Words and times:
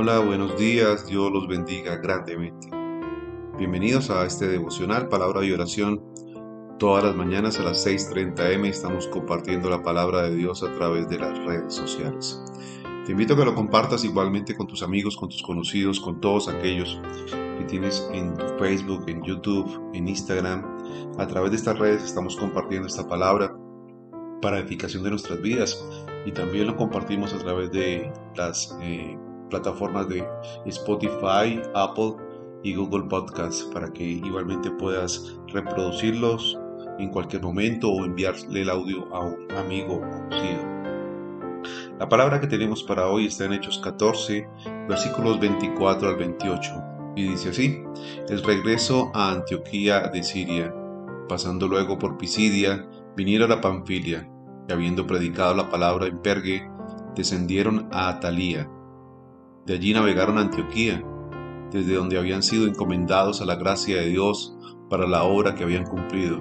Hola, 0.00 0.20
buenos 0.20 0.56
días, 0.56 1.08
Dios 1.08 1.32
los 1.32 1.48
bendiga 1.48 1.96
grandemente. 1.96 2.70
Bienvenidos 3.58 4.10
a 4.10 4.24
este 4.26 4.46
devocional, 4.46 5.08
palabra 5.08 5.44
y 5.44 5.50
oración. 5.50 6.00
Todas 6.78 7.02
las 7.02 7.16
mañanas 7.16 7.58
a 7.58 7.64
las 7.64 7.84
6.30 7.84 8.54
am 8.54 8.64
estamos 8.66 9.08
compartiendo 9.08 9.68
la 9.68 9.82
palabra 9.82 10.22
de 10.22 10.36
Dios 10.36 10.62
a 10.62 10.72
través 10.74 11.08
de 11.08 11.18
las 11.18 11.36
redes 11.44 11.74
sociales. 11.74 12.40
Te 13.06 13.10
invito 13.10 13.34
a 13.34 13.38
que 13.38 13.44
lo 13.44 13.56
compartas 13.56 14.04
igualmente 14.04 14.54
con 14.56 14.68
tus 14.68 14.84
amigos, 14.84 15.16
con 15.16 15.30
tus 15.30 15.42
conocidos, 15.42 15.98
con 15.98 16.20
todos 16.20 16.46
aquellos 16.46 17.02
que 17.58 17.64
tienes 17.64 18.08
en 18.12 18.36
Facebook, 18.56 19.02
en 19.08 19.20
YouTube, 19.24 19.90
en 19.94 20.06
Instagram. 20.06 20.62
A 21.18 21.26
través 21.26 21.50
de 21.50 21.56
estas 21.56 21.76
redes 21.76 22.04
estamos 22.04 22.36
compartiendo 22.36 22.86
esta 22.86 23.08
palabra 23.08 23.52
para 24.40 24.60
edificación 24.60 25.02
de 25.02 25.10
nuestras 25.10 25.42
vidas 25.42 25.84
y 26.24 26.30
también 26.30 26.68
lo 26.68 26.76
compartimos 26.76 27.34
a 27.34 27.38
través 27.38 27.72
de 27.72 28.12
las 28.36 28.78
eh, 28.80 29.18
plataformas 29.48 30.08
de 30.08 30.26
Spotify, 30.66 31.60
Apple 31.74 32.14
y 32.62 32.74
Google 32.74 33.04
Podcasts 33.08 33.68
para 33.72 33.92
que 33.92 34.04
igualmente 34.04 34.70
puedas 34.72 35.36
reproducirlos 35.48 36.58
en 36.98 37.10
cualquier 37.10 37.42
momento 37.42 37.90
o 37.90 38.04
enviarle 38.04 38.62
el 38.62 38.70
audio 38.70 39.06
a 39.14 39.20
un 39.20 39.50
amigo 39.52 40.00
conocido. 40.00 40.78
La 41.98 42.08
palabra 42.08 42.40
que 42.40 42.46
tenemos 42.46 42.82
para 42.82 43.08
hoy 43.08 43.26
está 43.26 43.44
en 43.44 43.54
Hechos 43.54 43.78
14, 43.78 44.48
versículos 44.88 45.40
24 45.40 46.08
al 46.08 46.16
28, 46.16 46.74
y 47.16 47.28
dice 47.30 47.48
así, 47.48 47.82
el 48.28 48.42
regreso 48.44 49.10
a 49.14 49.32
Antioquía 49.32 50.08
de 50.08 50.22
Siria, 50.22 50.72
pasando 51.28 51.66
luego 51.66 51.98
por 51.98 52.16
Pisidia, 52.16 52.88
vinieron 53.16 53.50
a 53.50 53.60
Panfilia, 53.60 54.28
y 54.68 54.72
habiendo 54.72 55.06
predicado 55.06 55.54
la 55.54 55.68
palabra 55.68 56.06
en 56.06 56.22
Pergue, 56.22 56.70
descendieron 57.16 57.88
a 57.90 58.08
Atalía. 58.08 58.70
De 59.68 59.74
allí 59.74 59.92
navegaron 59.92 60.38
a 60.38 60.40
Antioquía, 60.40 61.04
desde 61.70 61.94
donde 61.94 62.16
habían 62.16 62.42
sido 62.42 62.66
encomendados 62.66 63.42
a 63.42 63.44
la 63.44 63.56
gracia 63.56 64.00
de 64.00 64.06
Dios 64.06 64.56
para 64.88 65.06
la 65.06 65.24
obra 65.24 65.54
que 65.54 65.62
habían 65.62 65.84
cumplido. 65.84 66.40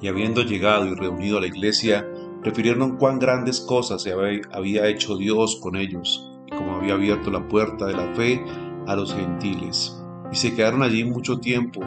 Y 0.00 0.08
habiendo 0.08 0.40
llegado 0.40 0.86
y 0.86 0.94
reunido 0.94 1.36
a 1.36 1.42
la 1.42 1.46
iglesia, 1.48 2.08
refirieron 2.42 2.96
cuán 2.96 3.18
grandes 3.18 3.60
cosas 3.60 4.06
había 4.50 4.88
hecho 4.88 5.18
Dios 5.18 5.60
con 5.60 5.76
ellos, 5.76 6.32
y 6.46 6.56
cómo 6.56 6.76
había 6.76 6.94
abierto 6.94 7.30
la 7.30 7.46
puerta 7.46 7.84
de 7.84 7.92
la 7.92 8.14
fe 8.14 8.42
a 8.86 8.96
los 8.96 9.14
gentiles. 9.14 10.02
Y 10.32 10.36
se 10.36 10.54
quedaron 10.54 10.82
allí 10.82 11.04
mucho 11.04 11.38
tiempo 11.38 11.82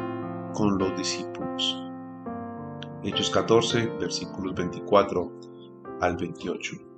con 0.53 0.77
los 0.77 0.95
discípulos. 0.95 1.75
Hechos 3.03 3.31
14, 3.31 3.87
versículos 3.99 4.53
24 4.53 5.31
al 6.01 6.17
28. 6.17 6.94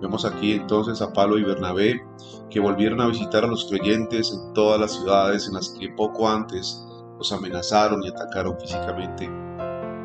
Vemos 0.00 0.24
aquí 0.24 0.52
entonces 0.52 1.00
a 1.00 1.12
Pablo 1.12 1.38
y 1.38 1.44
Bernabé 1.44 2.04
que 2.50 2.60
volvieron 2.60 3.00
a 3.00 3.06
visitar 3.06 3.44
a 3.44 3.48
los 3.48 3.66
creyentes 3.66 4.32
en 4.32 4.52
todas 4.52 4.80
las 4.80 4.92
ciudades 4.92 5.46
en 5.48 5.54
las 5.54 5.70
que 5.70 5.88
poco 5.90 6.28
antes 6.28 6.84
los 7.18 7.32
amenazaron 7.32 8.02
y 8.02 8.08
atacaron 8.08 8.58
físicamente. 8.60 9.26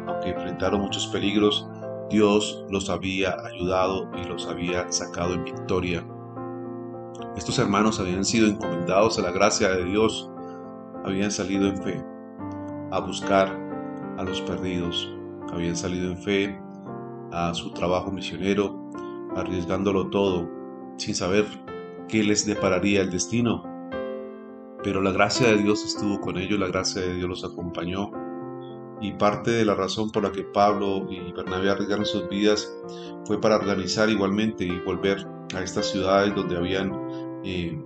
Aunque 0.07 0.29
enfrentaron 0.29 0.81
muchos 0.81 1.07
peligros, 1.07 1.67
Dios 2.09 2.65
los 2.69 2.89
había 2.89 3.35
ayudado 3.45 4.09
y 4.15 4.27
los 4.27 4.47
había 4.47 4.91
sacado 4.91 5.33
en 5.33 5.43
victoria. 5.43 6.05
Estos 7.35 7.59
hermanos 7.59 7.99
habían 7.99 8.25
sido 8.25 8.47
encomendados 8.47 9.19
a 9.19 9.21
la 9.21 9.31
gracia 9.31 9.69
de 9.69 9.85
Dios, 9.85 10.29
habían 11.05 11.31
salido 11.31 11.67
en 11.67 11.77
fe 11.77 12.03
a 12.91 12.99
buscar 12.99 13.55
a 14.17 14.23
los 14.23 14.41
perdidos, 14.41 15.09
habían 15.53 15.75
salido 15.75 16.11
en 16.11 16.17
fe 16.17 16.59
a 17.31 17.53
su 17.53 17.71
trabajo 17.71 18.11
misionero, 18.11 18.78
arriesgándolo 19.39 20.09
todo, 20.09 20.49
sin 20.97 21.15
saber 21.15 21.45
qué 22.07 22.23
les 22.23 22.45
depararía 22.45 23.01
el 23.01 23.09
destino. 23.09 23.63
Pero 24.83 25.01
la 25.01 25.11
gracia 25.11 25.47
de 25.47 25.57
Dios 25.57 25.83
estuvo 25.85 26.19
con 26.21 26.37
ellos, 26.37 26.59
la 26.59 26.67
gracia 26.67 27.01
de 27.01 27.15
Dios 27.15 27.29
los 27.29 27.43
acompañó 27.43 28.11
y 29.01 29.13
parte 29.13 29.51
de 29.51 29.65
la 29.65 29.75
razón 29.75 30.11
por 30.11 30.23
la 30.23 30.31
que 30.31 30.43
Pablo 30.43 31.07
y 31.09 31.31
Bernabé 31.31 31.69
arriesgaron 31.69 32.05
sus 32.05 32.27
vidas 32.27 32.71
fue 33.25 33.39
para 33.39 33.55
organizar 33.55 34.09
igualmente 34.09 34.65
y 34.65 34.79
volver 34.79 35.25
a 35.55 35.61
estas 35.61 35.87
ciudades 35.87 36.35
donde 36.35 36.57
habían 36.57 36.91
eh, 37.43 37.81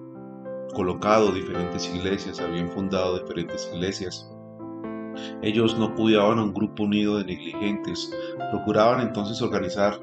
colocado 0.74 1.32
diferentes 1.32 1.94
iglesias, 1.94 2.40
habían 2.40 2.70
fundado 2.70 3.20
diferentes 3.20 3.70
iglesias. 3.74 4.30
Ellos 5.44 5.78
no 5.78 5.94
cuidaban 5.94 6.40
a 6.40 6.44
un 6.44 6.54
grupo 6.54 6.84
unido 6.84 7.18
de 7.18 7.26
negligentes, 7.26 8.12
procuraban 8.52 9.02
entonces 9.02 9.42
organizar 9.42 10.00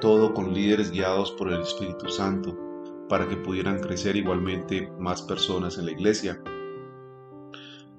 todo 0.00 0.32
con 0.32 0.54
líderes 0.54 0.90
guiados 0.90 1.32
por 1.32 1.52
el 1.52 1.60
Espíritu 1.60 2.08
Santo, 2.08 2.56
para 3.08 3.28
que 3.28 3.36
pudieran 3.36 3.80
crecer 3.80 4.16
igualmente 4.16 4.90
más 4.98 5.22
personas 5.22 5.78
en 5.78 5.86
la 5.86 5.92
iglesia. 5.92 6.40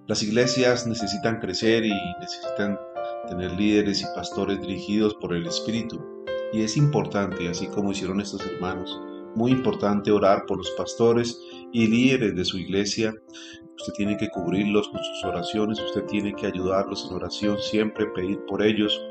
Las 0.07 0.23
iglesias 0.23 0.87
necesitan 0.87 1.39
crecer 1.39 1.85
y 1.85 1.93
necesitan 2.19 2.79
tener 3.27 3.51
líderes 3.51 4.01
y 4.01 4.05
pastores 4.15 4.59
dirigidos 4.61 5.13
por 5.15 5.35
el 5.35 5.45
Espíritu. 5.45 6.03
Y 6.51 6.63
es 6.63 6.77
importante, 6.77 7.47
así 7.47 7.67
como 7.67 7.91
hicieron 7.91 8.19
estos 8.19 8.43
hermanos, 8.45 8.99
muy 9.35 9.51
importante 9.51 10.11
orar 10.11 10.45
por 10.47 10.57
los 10.57 10.71
pastores 10.71 11.39
y 11.71 11.87
líderes 11.87 12.35
de 12.35 12.45
su 12.45 12.57
iglesia. 12.57 13.13
Usted 13.79 13.93
tiene 13.93 14.17
que 14.17 14.29
cubrirlos 14.29 14.89
con 14.89 15.01
sus 15.01 15.23
oraciones, 15.23 15.79
usted 15.79 16.03
tiene 16.03 16.33
que 16.35 16.47
ayudarlos 16.47 17.07
en 17.09 17.15
oración, 17.15 17.57
siempre 17.59 18.07
pedir 18.07 18.43
por 18.45 18.61
ellos, 18.61 19.01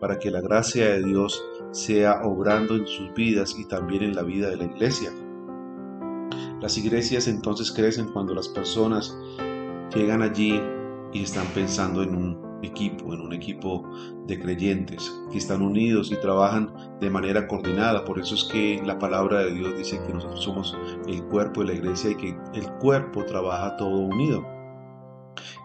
para 0.00 0.18
que 0.18 0.32
la 0.32 0.40
gracia 0.40 0.88
de 0.90 1.04
Dios 1.04 1.40
sea 1.70 2.22
obrando 2.24 2.74
en 2.74 2.88
sus 2.88 3.14
vidas 3.14 3.56
y 3.56 3.68
también 3.68 4.02
en 4.02 4.16
la 4.16 4.24
vida 4.24 4.50
de 4.50 4.56
la 4.56 4.64
iglesia. 4.64 5.12
Las 6.60 6.76
iglesias 6.76 7.28
entonces 7.28 7.70
crecen 7.70 8.08
cuando 8.08 8.34
las 8.34 8.48
personas 8.48 9.16
llegan 9.94 10.22
allí 10.22 10.60
y 11.12 11.22
están 11.22 11.46
pensando 11.54 12.02
en 12.02 12.16
un 12.16 12.45
equipo, 12.62 13.12
en 13.12 13.20
un 13.20 13.32
equipo 13.32 13.88
de 14.26 14.40
creyentes 14.40 15.12
que 15.30 15.38
están 15.38 15.62
unidos 15.62 16.10
y 16.10 16.16
trabajan 16.16 16.72
de 17.00 17.10
manera 17.10 17.46
coordinada. 17.46 18.04
Por 18.04 18.18
eso 18.18 18.34
es 18.34 18.44
que 18.44 18.82
la 18.84 18.98
palabra 18.98 19.40
de 19.40 19.52
Dios 19.52 19.76
dice 19.76 20.00
que 20.06 20.12
nosotros 20.12 20.42
somos 20.42 20.76
el 21.06 21.22
cuerpo 21.24 21.60
de 21.60 21.68
la 21.68 21.74
iglesia 21.74 22.10
y 22.10 22.16
que 22.16 22.36
el 22.54 22.70
cuerpo 22.80 23.24
trabaja 23.24 23.76
todo 23.76 23.98
unido. 23.98 24.44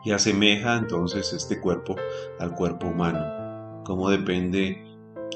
Y 0.03 0.11
asemeja 0.11 0.77
entonces 0.77 1.31
este 1.33 1.59
cuerpo 1.61 1.95
al 2.39 2.53
cuerpo 2.55 2.87
humano, 2.87 3.83
cómo 3.85 4.09
depende 4.09 4.83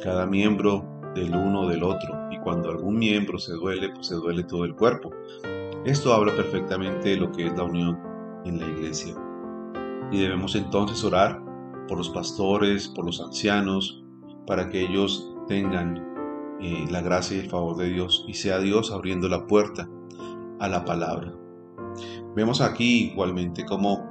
cada 0.04 0.26
miembro 0.26 0.86
del 1.14 1.36
uno 1.36 1.68
del 1.68 1.84
otro. 1.84 2.28
Y 2.32 2.40
cuando 2.40 2.70
algún 2.70 2.98
miembro 2.98 3.40
se 3.40 3.54
duele, 3.54 3.90
pues 3.90 4.08
se 4.08 4.16
duele 4.16 4.44
todo 4.44 4.66
el 4.66 4.76
cuerpo. 4.76 5.12
Esto 5.86 6.14
habla 6.14 6.36
perfectamente 6.36 7.10
de 7.10 7.18
lo 7.18 7.32
que 7.32 7.46
es 7.46 7.56
la 7.56 7.64
unión 7.64 8.00
en 8.44 8.60
la 8.60 8.68
iglesia. 8.68 9.16
Y 10.12 10.20
debemos 10.20 10.56
entonces 10.56 11.04
orar 11.04 11.45
por 11.88 11.97
los 11.97 12.09
pastores, 12.09 12.88
por 12.88 13.06
los 13.06 13.22
ancianos, 13.22 14.03
para 14.47 14.69
que 14.69 14.81
ellos 14.81 15.31
tengan 15.47 15.97
eh, 16.62 16.85
la 16.90 17.01
gracia 17.01 17.38
y 17.38 17.41
el 17.41 17.50
favor 17.50 17.78
de 17.78 17.90
Dios 17.90 18.25
y 18.28 18.34
sea 18.34 18.59
Dios 18.59 18.91
abriendo 18.91 19.28
la 19.28 19.46
puerta 19.47 19.90
a 20.59 20.68
la 20.68 20.85
palabra. 20.85 21.34
Vemos 22.35 22.62
aquí 22.62 23.12
igualmente 23.12 23.66
cómo 23.66 24.03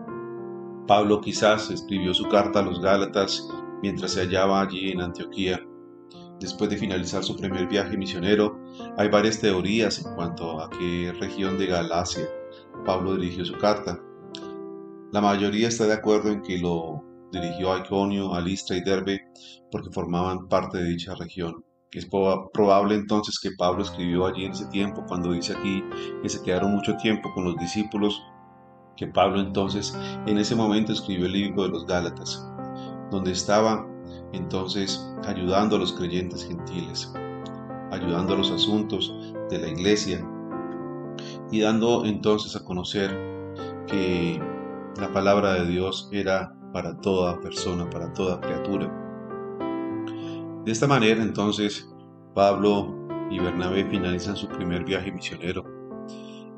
Pablo 0.86 1.20
quizás 1.20 1.70
escribió 1.70 2.14
su 2.14 2.28
carta 2.28 2.60
a 2.60 2.62
los 2.62 2.80
Gálatas 2.80 3.48
mientras 3.82 4.12
se 4.12 4.20
hallaba 4.20 4.62
allí 4.62 4.91
en 4.91 5.00
Antioquía. 5.00 5.60
Después 6.41 6.68
de 6.68 6.76
finalizar 6.76 7.22
su 7.22 7.36
primer 7.36 7.68
viaje 7.68 7.96
misionero, 7.96 8.58
hay 8.98 9.08
varias 9.08 9.41
teorías 9.41 10.04
en 10.04 10.14
cuanto 10.14 10.60
a 10.60 10.68
qué 10.70 11.12
región 11.18 11.56
de 11.58 11.66
Galacia 11.66 12.28
Pablo 12.84 13.16
dirigió 13.16 13.44
su 13.44 13.56
carta. 13.58 14.00
La 15.12 15.20
mayoría 15.20 15.68
está 15.68 15.86
de 15.86 15.94
acuerdo 15.94 16.30
en 16.30 16.42
que 16.42 16.59
lo 16.59 17.03
dirigió 17.34 17.72
a 17.72 17.78
Iconio, 17.78 18.34
a 18.34 18.41
Listra 18.41 18.77
y 18.77 18.83
Derbe 18.83 19.21
porque 19.71 19.91
formaban 19.91 20.48
parte 20.48 20.78
de 20.78 20.91
dicha 20.91 21.15
región. 21.15 21.65
Es 21.91 22.07
probable 22.07 22.97
entonces 22.97 23.39
que 23.41 23.51
Pablo 23.57 23.83
escribió 23.84 24.27
allí 24.27 24.45
en 24.45 24.53
ese 24.53 24.66
tiempo, 24.66 25.04
cuando 25.07 25.31
dice 25.31 25.54
aquí 25.57 25.83
que 26.22 26.28
se 26.28 26.42
quedaron 26.42 26.75
mucho 26.75 26.97
tiempo 26.97 27.33
con 27.34 27.45
los 27.45 27.57
discípulos, 27.57 28.21
que 28.97 29.07
Pablo 29.07 29.41
entonces 29.41 29.97
en 30.27 30.39
ese 30.39 30.57
momento 30.57 30.92
escribió 30.92 31.27
el 31.27 31.33
libro 31.33 31.63
de 31.63 31.69
los 31.69 31.86
Gálatas, 31.86 32.45
donde 33.13 33.31
estaba 33.31 33.87
entonces 34.33 35.09
ayudando 35.25 35.77
a 35.77 35.78
los 35.78 35.92
creyentes 35.92 36.45
gentiles, 36.45 37.13
ayudando 37.92 38.34
a 38.34 38.39
los 38.39 38.51
asuntos 38.51 39.15
de 39.48 39.59
la 39.59 39.69
iglesia 39.69 40.27
y 41.53 41.60
dando 41.60 42.04
entonces 42.04 42.57
a 42.57 42.65
conocer 42.65 43.16
que 43.87 44.41
la 44.98 45.13
palabra 45.13 45.54
de 45.54 45.66
Dios 45.66 46.09
era 46.13 46.54
para 46.74 47.00
toda 47.00 47.41
persona, 47.41 47.88
para 47.88 48.12
toda 48.12 48.41
criatura. 48.41 48.91
De 50.65 50.72
esta 50.72 50.88
manera 50.88 51.22
entonces 51.22 51.88
Pablo 52.34 53.06
y 53.30 53.38
Bernabé 53.38 53.84
finalizan 53.84 54.34
su 54.34 54.48
primer 54.48 54.84
viaje 54.84 55.12
misionero. 55.12 55.65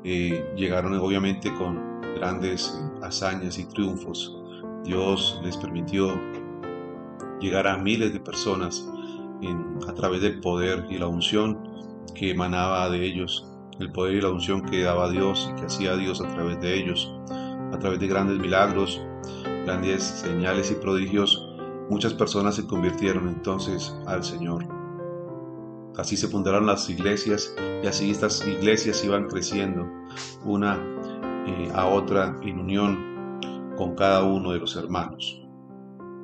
Eh, 0.03 0.43
llegaron 0.55 0.95
obviamente 0.95 1.53
con 1.53 2.01
grandes 2.15 2.83
hazañas 3.03 3.59
y 3.59 3.65
triunfos. 3.65 4.35
Dios 4.83 5.39
les 5.43 5.55
permitió 5.55 6.19
llegar 7.39 7.67
a 7.67 7.77
miles 7.77 8.11
de 8.11 8.19
personas 8.19 8.89
a 9.87 9.93
través 9.93 10.21
del 10.21 10.39
poder 10.39 10.87
y 10.89 10.97
la 10.97 11.05
unción 11.05 11.59
que 12.15 12.31
emanaba 12.31 12.89
de 12.89 13.05
ellos 13.05 13.53
el 13.79 13.91
poder 13.91 14.15
y 14.15 14.21
la 14.21 14.31
unción 14.31 14.63
que 14.63 14.81
daba 14.81 15.11
Dios 15.11 15.47
y 15.51 15.59
que 15.59 15.67
hacía 15.67 15.95
Dios 15.95 16.19
a 16.21 16.27
través 16.27 16.59
de 16.59 16.75
ellos, 16.75 17.13
a 17.29 17.77
través 17.77 17.99
de 17.99 18.07
grandes 18.07 18.39
milagros, 18.39 18.99
grandes 19.67 20.01
señales 20.01 20.71
y 20.71 20.75
prodigios, 20.75 21.45
muchas 21.89 22.13
personas 22.13 22.55
se 22.55 22.65
convirtieron 22.65 23.27
entonces 23.27 23.93
al 24.05 24.23
Señor. 24.23 24.65
Así 25.97 26.15
se 26.15 26.29
fundaron 26.29 26.65
las 26.65 26.89
iglesias 26.89 27.53
y 27.83 27.85
así 27.85 28.09
estas 28.09 28.47
iglesias 28.47 29.03
iban 29.03 29.27
creciendo 29.27 29.85
una 30.45 30.79
eh, 31.45 31.69
a 31.75 31.85
otra 31.85 32.33
en 32.43 32.59
unión 32.59 33.39
con 33.75 33.93
cada 33.95 34.23
uno 34.23 34.53
de 34.53 34.59
los 34.59 34.77
hermanos. 34.77 35.45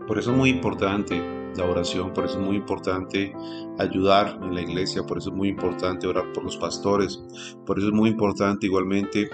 Por 0.07 0.17
eso 0.17 0.31
es 0.31 0.37
muy 0.37 0.49
importante 0.49 1.21
la 1.57 1.65
oración, 1.65 2.13
por 2.13 2.23
eso 2.23 2.39
es 2.39 2.45
muy 2.45 2.55
importante 2.55 3.35
ayudar 3.77 4.39
en 4.41 4.55
la 4.55 4.61
iglesia, 4.61 5.03
por 5.03 5.17
eso 5.17 5.31
es 5.31 5.35
muy 5.35 5.49
importante 5.49 6.07
orar 6.07 6.31
por 6.31 6.45
los 6.45 6.55
pastores, 6.55 7.21
por 7.65 7.77
eso 7.77 7.89
es 7.89 7.93
muy 7.93 8.09
importante 8.09 8.67
igualmente 8.67 9.29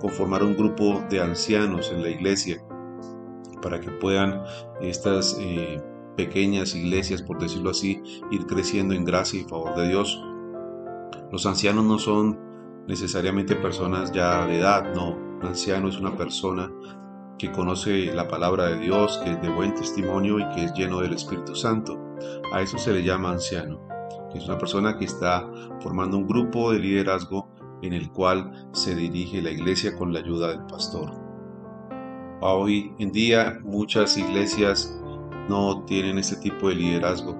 conformar 0.00 0.42
un 0.42 0.54
grupo 0.54 1.02
de 1.08 1.22
ancianos 1.22 1.90
en 1.90 2.02
la 2.02 2.10
iglesia 2.10 2.62
para 3.64 3.80
que 3.80 3.90
puedan 3.90 4.44
estas 4.82 5.36
eh, 5.40 5.82
pequeñas 6.16 6.74
iglesias, 6.74 7.22
por 7.22 7.40
decirlo 7.40 7.70
así, 7.70 8.00
ir 8.30 8.46
creciendo 8.46 8.94
en 8.94 9.04
gracia 9.04 9.40
y 9.40 9.44
favor 9.44 9.74
de 9.74 9.88
Dios. 9.88 10.22
Los 11.32 11.46
ancianos 11.46 11.84
no 11.84 11.98
son 11.98 12.38
necesariamente 12.86 13.56
personas 13.56 14.12
ya 14.12 14.46
de 14.46 14.58
edad, 14.58 14.94
no. 14.94 15.16
Un 15.16 15.46
anciano 15.46 15.88
es 15.88 15.98
una 15.98 16.14
persona 16.14 16.70
que 17.38 17.50
conoce 17.50 18.12
la 18.14 18.28
palabra 18.28 18.66
de 18.66 18.78
Dios, 18.78 19.18
que 19.24 19.32
es 19.32 19.42
de 19.42 19.48
buen 19.48 19.74
testimonio 19.74 20.38
y 20.38 20.48
que 20.54 20.64
es 20.64 20.74
lleno 20.74 21.00
del 21.00 21.14
Espíritu 21.14 21.56
Santo. 21.56 21.98
A 22.52 22.60
eso 22.60 22.78
se 22.78 22.92
le 22.92 23.02
llama 23.02 23.32
anciano, 23.32 23.80
es 24.34 24.46
una 24.46 24.58
persona 24.58 24.98
que 24.98 25.04
está 25.04 25.48
formando 25.80 26.18
un 26.18 26.26
grupo 26.26 26.72
de 26.72 26.80
liderazgo 26.80 27.48
en 27.82 27.92
el 27.92 28.10
cual 28.10 28.68
se 28.72 28.94
dirige 28.94 29.42
la 29.42 29.50
iglesia 29.50 29.96
con 29.96 30.12
la 30.12 30.20
ayuda 30.20 30.48
del 30.48 30.64
pastor. 30.66 31.23
Hoy 32.40 32.92
en 32.98 33.12
día 33.12 33.58
muchas 33.64 34.16
iglesias 34.18 35.00
no 35.48 35.84
tienen 35.84 36.18
ese 36.18 36.36
tipo 36.36 36.68
de 36.68 36.74
liderazgo. 36.74 37.36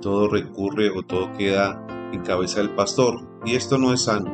Todo 0.00 0.28
recurre 0.28 0.90
o 0.90 1.02
todo 1.02 1.32
queda 1.32 1.84
en 2.12 2.22
cabeza 2.22 2.60
del 2.60 2.70
pastor 2.70 3.26
y 3.44 3.54
esto 3.54 3.78
no 3.78 3.92
es 3.92 4.04
sano. 4.04 4.30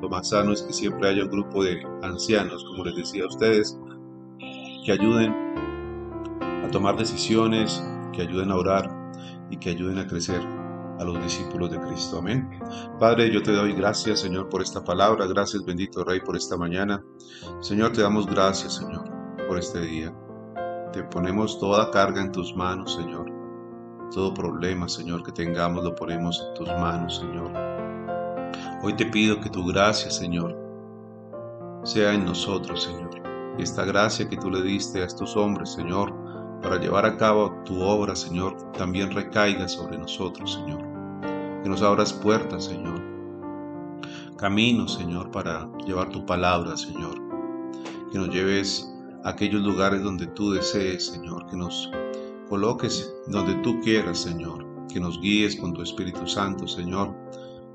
Lo 0.00 0.08
más 0.08 0.28
sano 0.28 0.52
es 0.52 0.62
que 0.62 0.72
siempre 0.72 1.08
haya 1.08 1.24
un 1.24 1.30
grupo 1.30 1.64
de 1.64 1.82
ancianos, 2.02 2.64
como 2.64 2.84
les 2.84 2.96
decía 2.96 3.24
a 3.24 3.28
ustedes, 3.28 3.78
que 4.84 4.92
ayuden 4.92 5.34
a 6.64 6.68
tomar 6.70 6.96
decisiones, 6.96 7.82
que 8.12 8.22
ayuden 8.22 8.50
a 8.50 8.56
orar 8.56 8.90
y 9.50 9.56
que 9.56 9.70
ayuden 9.70 9.98
a 9.98 10.06
crecer 10.06 10.40
a 10.98 11.04
los 11.04 11.22
discípulos 11.22 11.70
de 11.70 11.80
Cristo. 11.80 12.18
Amén. 12.18 12.48
Padre, 12.98 13.30
yo 13.30 13.42
te 13.42 13.52
doy 13.52 13.72
gracias, 13.72 14.20
Señor, 14.20 14.48
por 14.48 14.62
esta 14.62 14.84
palabra. 14.84 15.26
Gracias, 15.26 15.64
bendito 15.64 16.04
Rey, 16.04 16.20
por 16.20 16.36
esta 16.36 16.56
mañana. 16.56 17.02
Señor, 17.60 17.92
te 17.92 18.02
damos 18.02 18.26
gracias, 18.26 18.74
Señor, 18.76 19.04
por 19.46 19.58
este 19.58 19.80
día. 19.80 20.12
Te 20.92 21.02
ponemos 21.04 21.58
toda 21.58 21.90
carga 21.90 22.20
en 22.22 22.32
tus 22.32 22.54
manos, 22.54 22.94
Señor. 22.94 23.30
Todo 24.12 24.32
problema, 24.32 24.88
Señor, 24.88 25.22
que 25.22 25.32
tengamos 25.32 25.84
lo 25.84 25.94
ponemos 25.94 26.44
en 26.46 26.54
tus 26.54 26.68
manos, 26.68 27.18
Señor. 27.18 27.50
Hoy 28.82 28.94
te 28.94 29.06
pido 29.06 29.40
que 29.40 29.50
tu 29.50 29.66
gracia, 29.66 30.10
Señor, 30.10 30.56
sea 31.84 32.12
en 32.12 32.24
nosotros, 32.24 32.84
Señor. 32.84 33.10
Y 33.58 33.62
esta 33.62 33.84
gracia 33.84 34.28
que 34.28 34.36
tú 34.36 34.50
le 34.50 34.62
diste 34.62 35.02
a 35.02 35.06
estos 35.06 35.36
hombres, 35.36 35.72
Señor, 35.72 36.12
para 36.62 36.78
llevar 36.78 37.04
a 37.04 37.16
cabo 37.16 37.52
tu 37.64 37.80
obra, 37.82 38.14
Señor, 38.14 38.56
también 38.72 39.10
recaiga 39.10 39.68
sobre 39.68 39.98
nosotros, 39.98 40.54
Señor. 40.54 40.82
Que 41.62 41.68
nos 41.68 41.82
abras 41.82 42.12
puertas, 42.12 42.64
Señor. 42.64 43.02
Caminos, 44.36 44.94
Señor, 44.94 45.30
para 45.30 45.68
llevar 45.86 46.10
tu 46.10 46.24
palabra, 46.24 46.76
Señor. 46.76 47.14
Que 48.12 48.18
nos 48.18 48.28
lleves 48.28 48.95
aquellos 49.24 49.62
lugares 49.62 50.02
donde 50.02 50.26
tú 50.28 50.52
desees, 50.52 51.06
Señor, 51.06 51.46
que 51.46 51.56
nos 51.56 51.90
coloques 52.48 53.12
donde 53.26 53.54
tú 53.56 53.80
quieras, 53.80 54.18
Señor, 54.18 54.64
que 54.92 55.00
nos 55.00 55.20
guíes 55.20 55.56
con 55.56 55.72
tu 55.72 55.82
Espíritu 55.82 56.26
Santo, 56.26 56.66
Señor, 56.66 57.14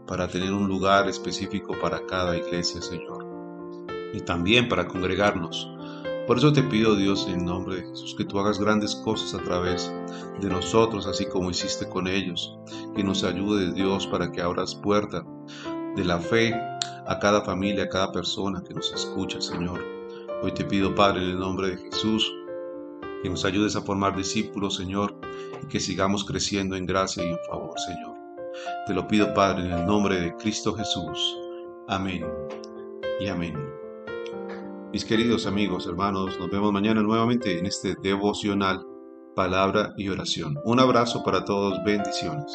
para 0.07 0.27
tener 0.27 0.53
un 0.53 0.67
lugar 0.67 1.07
específico 1.07 1.75
para 1.81 2.05
cada 2.05 2.37
iglesia, 2.37 2.81
Señor, 2.81 3.25
y 4.13 4.21
también 4.21 4.69
para 4.69 4.87
congregarnos. 4.87 5.69
Por 6.27 6.37
eso 6.37 6.53
te 6.53 6.63
pido, 6.63 6.95
Dios, 6.95 7.27
en 7.27 7.45
nombre 7.45 7.77
de 7.77 7.87
Jesús, 7.89 8.15
que 8.17 8.25
tú 8.25 8.39
hagas 8.39 8.59
grandes 8.59 8.95
cosas 8.95 9.33
a 9.33 9.43
través 9.43 9.91
de 10.39 10.49
nosotros, 10.49 11.07
así 11.07 11.25
como 11.25 11.49
hiciste 11.49 11.89
con 11.89 12.07
ellos, 12.07 12.57
que 12.95 13.03
nos 13.03 13.23
ayude, 13.23 13.73
Dios, 13.73 14.07
para 14.07 14.31
que 14.31 14.41
abras 14.41 14.75
puerta 14.75 15.25
de 15.95 16.05
la 16.05 16.19
fe 16.19 16.53
a 17.07 17.19
cada 17.19 17.41
familia, 17.41 17.85
a 17.85 17.89
cada 17.89 18.11
persona 18.11 18.63
que 18.63 18.73
nos 18.73 18.93
escucha, 18.93 19.41
Señor 19.41 20.00
Hoy 20.43 20.51
te 20.53 20.65
pido, 20.65 20.95
Padre, 20.95 21.23
en 21.23 21.29
el 21.29 21.39
nombre 21.39 21.69
de 21.69 21.77
Jesús, 21.77 22.33
que 23.21 23.29
nos 23.29 23.45
ayudes 23.45 23.75
a 23.75 23.81
formar 23.81 24.15
discípulos, 24.15 24.75
Señor, 24.75 25.15
y 25.61 25.67
que 25.67 25.79
sigamos 25.79 26.25
creciendo 26.25 26.75
en 26.75 26.87
gracia 26.87 27.23
y 27.23 27.29
en 27.29 27.37
favor, 27.47 27.79
Señor. 27.79 28.17
Te 28.87 28.93
lo 28.95 29.07
pido, 29.07 29.31
Padre, 29.35 29.65
en 29.65 29.71
el 29.71 29.85
nombre 29.85 30.19
de 30.19 30.35
Cristo 30.37 30.73
Jesús. 30.73 31.37
Amén 31.87 32.25
y 33.19 33.27
amén. 33.27 33.55
Mis 34.91 35.05
queridos 35.05 35.45
amigos, 35.45 35.85
hermanos, 35.85 36.37
nos 36.39 36.49
vemos 36.49 36.73
mañana 36.73 37.03
nuevamente 37.03 37.59
en 37.59 37.67
este 37.67 37.95
devocional, 38.01 38.83
palabra 39.35 39.93
y 39.95 40.09
oración. 40.09 40.59
Un 40.65 40.79
abrazo 40.79 41.23
para 41.23 41.45
todos, 41.45 41.77
bendiciones. 41.85 42.51